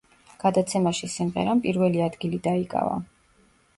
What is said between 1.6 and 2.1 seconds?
პირველი